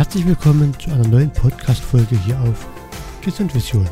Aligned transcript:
Herzlich 0.00 0.24
willkommen 0.24 0.72
zu 0.80 0.90
einer 0.90 1.06
neuen 1.06 1.30
Podcast-Folge 1.30 2.18
hier 2.24 2.40
auf 2.40 2.66
Gesund 3.22 3.54
Vision. 3.54 3.86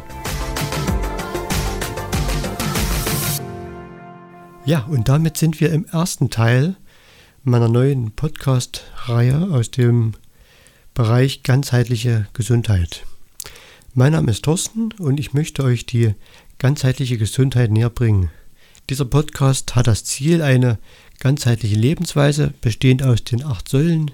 Ja, 4.64 4.84
und 4.84 5.10
damit 5.10 5.36
sind 5.36 5.60
wir 5.60 5.70
im 5.70 5.84
ersten 5.84 6.30
Teil 6.30 6.76
meiner 7.42 7.68
neuen 7.68 8.12
Podcast-Reihe 8.12 9.50
aus 9.50 9.70
dem 9.70 10.14
Bereich 10.94 11.42
ganzheitliche 11.42 12.26
Gesundheit. 12.32 13.04
Mein 13.92 14.12
Name 14.12 14.30
ist 14.30 14.46
Thorsten 14.46 14.92
und 14.98 15.20
ich 15.20 15.34
möchte 15.34 15.62
euch 15.62 15.84
die 15.84 16.14
ganzheitliche 16.56 17.18
Gesundheit 17.18 17.70
näher 17.70 17.90
bringen. 17.90 18.30
Dieser 18.88 19.04
Podcast 19.04 19.76
hat 19.76 19.86
das 19.86 20.04
Ziel, 20.04 20.40
eine 20.40 20.78
ganzheitliche 21.18 21.76
Lebensweise 21.76 22.54
bestehend 22.62 23.02
aus 23.02 23.24
den 23.24 23.44
acht 23.44 23.68
Säulen 23.68 24.10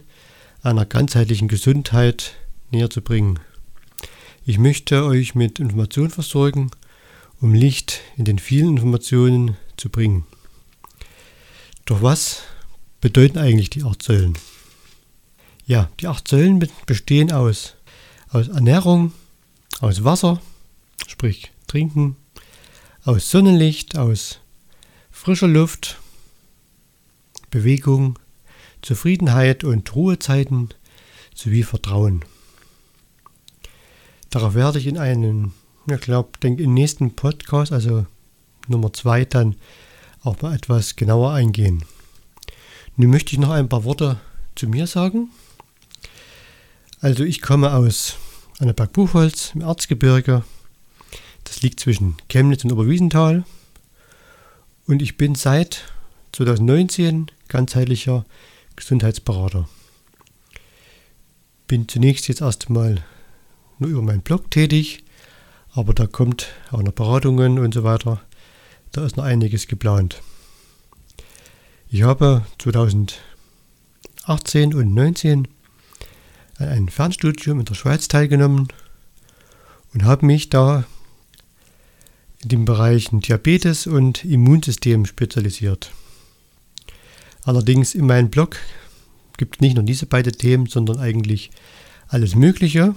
einer 0.64 0.86
ganzheitlichen 0.86 1.46
Gesundheit 1.46 2.34
näher 2.70 2.88
zu 2.88 3.02
bringen. 3.02 3.38
Ich 4.46 4.58
möchte 4.58 5.04
euch 5.04 5.34
mit 5.34 5.60
Informationen 5.60 6.10
versorgen, 6.10 6.70
um 7.40 7.54
Licht 7.54 8.00
in 8.16 8.24
den 8.24 8.38
vielen 8.38 8.70
Informationen 8.70 9.56
zu 9.76 9.90
bringen. 9.90 10.24
Doch 11.84 12.02
was 12.02 12.42
bedeuten 13.02 13.38
eigentlich 13.38 13.68
die 13.70 13.84
acht 13.84 14.02
Säulen? 14.02 14.38
Ja, 15.66 15.90
die 16.00 16.06
acht 16.06 16.26
Säulen 16.26 16.66
bestehen 16.86 17.30
aus, 17.30 17.74
aus 18.30 18.48
Ernährung, 18.48 19.12
aus 19.80 20.02
Wasser, 20.02 20.40
sprich 21.06 21.52
Trinken, 21.66 22.16
aus 23.04 23.30
Sonnenlicht, 23.30 23.98
aus 23.98 24.40
frischer 25.10 25.48
Luft, 25.48 25.98
Bewegung, 27.50 28.18
Zufriedenheit 28.84 29.64
und 29.64 29.94
Ruhezeiten 29.94 30.68
sowie 31.34 31.62
Vertrauen. 31.62 32.24
Darauf 34.30 34.54
werde 34.54 34.78
ich 34.78 34.86
in 34.86 34.98
einem, 34.98 35.52
ich 35.90 36.00
glaube, 36.00 36.30
im 36.42 36.74
nächsten 36.74 37.14
Podcast, 37.16 37.72
also 37.72 38.06
Nummer 38.68 38.92
zwei, 38.92 39.24
dann 39.24 39.56
auch 40.22 40.40
mal 40.42 40.54
etwas 40.54 40.96
genauer 40.96 41.32
eingehen. 41.32 41.84
Nun 42.96 43.10
möchte 43.10 43.32
ich 43.32 43.38
noch 43.38 43.50
ein 43.50 43.68
paar 43.68 43.84
Worte 43.84 44.20
zu 44.54 44.68
mir 44.68 44.86
sagen. 44.86 45.30
Also 47.00 47.24
ich 47.24 47.42
komme 47.42 47.72
aus 47.72 48.16
Annaberg 48.58 48.92
Buchholz 48.92 49.52
im 49.54 49.62
Erzgebirge. 49.62 50.44
Das 51.44 51.62
liegt 51.62 51.80
zwischen 51.80 52.16
Chemnitz 52.28 52.64
und 52.64 52.72
Oberwiesenthal. 52.72 53.44
Und 54.86 55.02
ich 55.02 55.16
bin 55.16 55.34
seit 55.34 55.84
2019 56.32 57.30
ganzheitlicher 57.48 58.24
Gesundheitsberater. 58.76 59.68
Bin 61.66 61.88
zunächst 61.88 62.28
jetzt 62.28 62.40
erstmal 62.40 63.04
nur 63.78 63.90
über 63.90 64.02
meinen 64.02 64.22
Blog 64.22 64.50
tätig, 64.50 65.04
aber 65.72 65.94
da 65.94 66.06
kommt 66.06 66.48
auch 66.70 66.82
noch 66.82 66.92
Beratungen 66.92 67.58
und 67.58 67.74
so 67.74 67.84
weiter. 67.84 68.20
Da 68.92 69.04
ist 69.04 69.16
noch 69.16 69.24
einiges 69.24 69.66
geplant. 69.66 70.22
Ich 71.88 72.02
habe 72.02 72.44
2018 72.58 74.74
und 74.74 74.94
2019 74.94 75.48
an 76.58 76.68
einem 76.68 76.88
Fernstudium 76.88 77.60
in 77.60 77.64
der 77.64 77.74
Schweiz 77.74 78.08
teilgenommen 78.08 78.68
und 79.92 80.04
habe 80.04 80.26
mich 80.26 80.50
da 80.50 80.84
in 82.42 82.48
den 82.48 82.64
Bereichen 82.64 83.20
Diabetes 83.20 83.86
und 83.86 84.24
Immunsystem 84.24 85.06
spezialisiert. 85.06 85.92
Allerdings 87.44 87.94
in 87.94 88.06
meinem 88.06 88.30
Blog 88.30 88.56
gibt 89.36 89.56
es 89.56 89.60
nicht 89.60 89.74
nur 89.74 89.84
diese 89.84 90.06
beiden 90.06 90.32
Themen, 90.32 90.66
sondern 90.66 90.98
eigentlich 90.98 91.50
alles 92.08 92.34
Mögliche, 92.34 92.94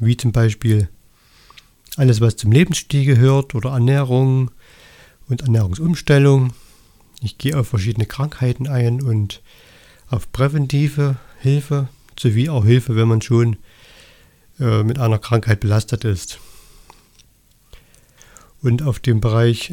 wie 0.00 0.16
zum 0.16 0.32
Beispiel 0.32 0.88
alles, 1.96 2.20
was 2.20 2.36
zum 2.36 2.52
Lebensstil 2.52 3.04
gehört 3.04 3.54
oder 3.54 3.70
Ernährung 3.70 4.50
und 5.28 5.42
Ernährungsumstellung. 5.42 6.52
Ich 7.20 7.38
gehe 7.38 7.58
auf 7.58 7.68
verschiedene 7.68 8.06
Krankheiten 8.06 8.66
ein 8.66 9.02
und 9.02 9.42
auf 10.08 10.32
präventive 10.32 11.16
Hilfe 11.40 11.88
sowie 12.18 12.48
auch 12.48 12.64
Hilfe, 12.64 12.96
wenn 12.96 13.08
man 13.08 13.22
schon 13.22 13.56
äh, 14.58 14.82
mit 14.82 14.98
einer 14.98 15.18
Krankheit 15.18 15.60
belastet 15.60 16.04
ist. 16.04 16.38
Und 18.62 18.82
auf 18.82 19.00
dem 19.00 19.20
Bereich, 19.20 19.72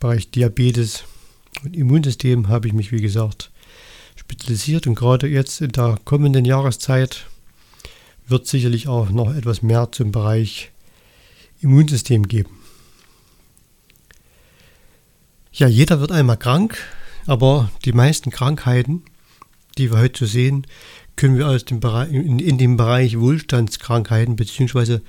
Bereich 0.00 0.30
Diabetes 0.30 1.04
und 1.64 1.74
Immunsystem 1.74 2.48
habe 2.48 2.68
ich 2.68 2.74
mich, 2.74 2.92
wie 2.92 3.00
gesagt, 3.00 3.50
spezialisiert 4.16 4.86
und 4.86 4.94
gerade 4.94 5.26
jetzt 5.26 5.60
in 5.60 5.72
der 5.72 5.98
kommenden 6.04 6.44
Jahreszeit 6.44 7.26
wird 8.26 8.46
sicherlich 8.46 8.88
auch 8.88 9.10
noch 9.10 9.34
etwas 9.34 9.62
mehr 9.62 9.90
zum 9.92 10.12
Bereich 10.12 10.70
Immunsystem 11.60 12.28
geben. 12.28 12.50
Ja, 15.52 15.68
jeder 15.68 16.00
wird 16.00 16.10
einmal 16.10 16.36
krank, 16.36 16.78
aber 17.26 17.70
die 17.84 17.92
meisten 17.92 18.30
Krankheiten, 18.30 19.02
die 19.78 19.90
wir 19.90 19.98
heute 19.98 20.26
sehen, 20.26 20.66
können 21.16 21.38
wir 21.38 21.48
aus 21.48 21.64
dem 21.64 21.80
Bereich, 21.80 22.10
in, 22.10 22.38
in 22.38 22.58
dem 22.58 22.76
Bereich 22.76 23.18
Wohlstandskrankheiten 23.18 24.36
bzw. 24.36 25.00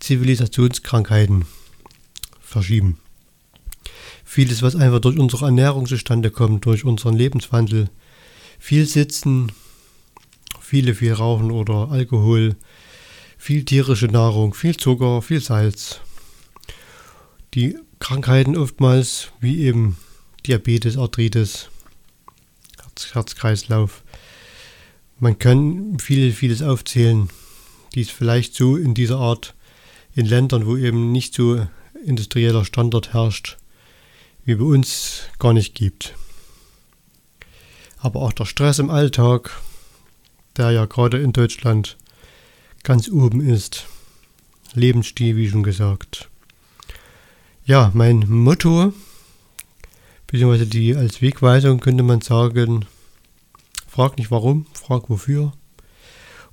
Zivilisationskrankheiten 0.00 1.46
verschieben. 2.40 2.98
Vieles, 4.36 4.60
was 4.60 4.76
einfach 4.76 5.00
durch 5.00 5.18
unsere 5.18 5.46
Ernährung 5.46 5.86
zustande 5.86 6.30
kommt, 6.30 6.66
durch 6.66 6.84
unseren 6.84 7.16
Lebenswandel. 7.16 7.88
Viel 8.58 8.84
Sitzen, 8.84 9.50
viele 10.60 10.94
viel 10.94 11.14
Rauchen 11.14 11.50
oder 11.50 11.90
Alkohol, 11.90 12.54
viel 13.38 13.64
tierische 13.64 14.08
Nahrung, 14.08 14.52
viel 14.52 14.76
Zucker, 14.76 15.22
viel 15.22 15.40
Salz. 15.40 16.00
Die 17.54 17.78
Krankheiten 17.98 18.58
oftmals 18.58 19.32
wie 19.40 19.62
eben 19.62 19.96
Diabetes, 20.46 20.98
Arthritis, 20.98 21.70
Herz, 22.82 23.14
Herzkreislauf. 23.14 24.04
Man 25.18 25.38
kann 25.38 25.98
viel, 25.98 26.34
vieles 26.34 26.60
aufzählen, 26.60 27.30
die 27.94 28.02
es 28.02 28.10
vielleicht 28.10 28.54
so 28.54 28.76
in 28.76 28.92
dieser 28.92 29.16
Art 29.16 29.54
in 30.14 30.26
Ländern, 30.26 30.66
wo 30.66 30.76
eben 30.76 31.10
nicht 31.10 31.32
so 31.32 31.66
industrieller 32.04 32.66
Standard 32.66 33.14
herrscht, 33.14 33.56
wie 34.46 34.54
bei 34.54 34.64
uns 34.64 35.24
gar 35.38 35.52
nicht 35.52 35.74
gibt. 35.74 36.14
Aber 37.98 38.22
auch 38.22 38.32
der 38.32 38.44
Stress 38.44 38.78
im 38.78 38.90
Alltag, 38.90 39.50
der 40.56 40.70
ja 40.70 40.86
gerade 40.86 41.18
in 41.18 41.32
Deutschland 41.32 41.96
ganz 42.84 43.08
oben 43.08 43.46
ist. 43.46 43.86
Lebensstil, 44.72 45.36
wie 45.36 45.50
schon 45.50 45.64
gesagt. 45.64 46.30
Ja, 47.64 47.90
mein 47.92 48.20
Motto, 48.28 48.92
beziehungsweise 50.28 50.66
die 50.66 50.94
als 50.94 51.20
Wegweisung 51.20 51.80
könnte 51.80 52.04
man 52.04 52.20
sagen, 52.20 52.86
frag 53.88 54.16
nicht 54.16 54.30
warum, 54.30 54.66
frag 54.74 55.10
wofür. 55.10 55.52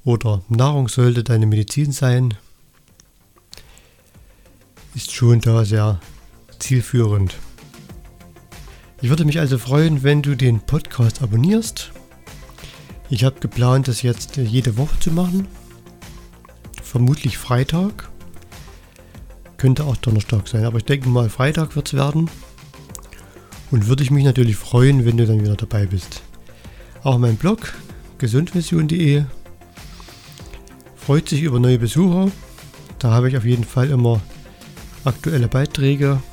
Oder 0.04 0.42
Nahrung 0.50 0.88
sollte 0.88 1.24
deine 1.24 1.46
Medizin 1.46 1.92
sein, 1.92 2.34
ist 4.96 5.12
schon 5.12 5.42
da 5.42 5.64
sehr 5.64 6.02
zielführend. 6.58 7.36
Ich 9.04 9.10
würde 9.10 9.26
mich 9.26 9.42
also 9.42 9.58
freuen, 9.58 10.02
wenn 10.04 10.22
du 10.22 10.34
den 10.34 10.62
Podcast 10.62 11.22
abonnierst. 11.22 11.92
Ich 13.10 13.26
habe 13.26 13.42
geplant, 13.42 13.90
das 13.90 14.02
jetzt 14.02 14.38
jede 14.38 14.78
Woche 14.78 14.98
zu 14.98 15.12
machen. 15.12 15.46
Vermutlich 16.82 17.38
Freitag. 17.38 18.10
Könnte 19.58 19.84
auch 19.84 19.98
Donnerstag 19.98 20.48
sein, 20.48 20.64
aber 20.64 20.78
ich 20.78 20.86
denke 20.86 21.10
mal, 21.10 21.30
Freitag 21.30 21.76
wird 21.76 21.88
es 21.88 21.96
werden. 21.96 22.30
Und 23.72 23.88
würde 23.88 24.04
ich 24.04 24.10
mich 24.10 24.24
natürlich 24.24 24.56
freuen, 24.56 25.04
wenn 25.04 25.18
du 25.18 25.28
dann 25.28 25.42
wieder 25.42 25.58
dabei 25.58 25.86
bist. 25.86 26.22
Auch 27.04 27.18
mein 27.18 27.36
Blog 27.36 27.74
gesundvision.de 28.20 29.26
freut 30.96 31.28
sich 31.28 31.42
über 31.42 31.60
neue 31.60 31.78
Besucher. 31.78 32.32
Da 33.00 33.12
habe 33.12 33.28
ich 33.28 33.36
auf 33.36 33.44
jeden 33.44 33.66
Fall 33.66 33.90
immer 33.90 34.22
aktuelle 35.04 35.50
Beiträge 35.50 36.24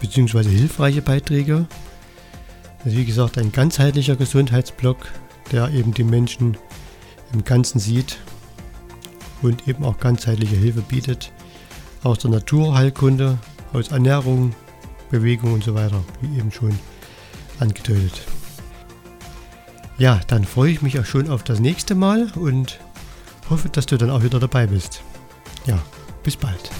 bzw. 0.00 0.44
hilfreiche 0.44 1.02
Beiträge. 1.02 1.66
Ist 2.84 2.96
wie 2.96 3.04
gesagt 3.04 3.38
ein 3.38 3.52
ganzheitlicher 3.52 4.16
Gesundheitsblock, 4.16 5.12
der 5.52 5.70
eben 5.70 5.94
die 5.94 6.04
Menschen 6.04 6.56
im 7.32 7.44
Ganzen 7.44 7.78
sieht 7.78 8.18
und 9.42 9.68
eben 9.68 9.84
auch 9.84 9.98
ganzheitliche 9.98 10.56
Hilfe 10.56 10.82
bietet. 10.82 11.32
Aus 12.02 12.18
der 12.18 12.30
Naturheilkunde, 12.30 13.38
aus 13.72 13.88
Ernährung, 13.88 14.54
Bewegung 15.10 15.52
und 15.52 15.62
so 15.62 15.74
weiter, 15.74 16.02
wie 16.20 16.38
eben 16.38 16.50
schon 16.50 16.76
angedeutet. 17.60 18.22
Ja, 19.98 20.20
dann 20.26 20.44
freue 20.44 20.72
ich 20.72 20.82
mich 20.82 20.98
auch 20.98 21.04
schon 21.04 21.30
auf 21.30 21.44
das 21.44 21.60
nächste 21.60 21.94
Mal 21.94 22.32
und 22.34 22.80
hoffe, 23.50 23.68
dass 23.68 23.86
du 23.86 23.96
dann 23.96 24.10
auch 24.10 24.22
wieder 24.24 24.40
dabei 24.40 24.66
bist. 24.66 25.02
Ja, 25.66 25.80
bis 26.24 26.36
bald. 26.36 26.70